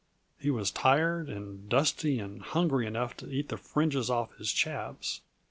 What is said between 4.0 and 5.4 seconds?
off his chaps.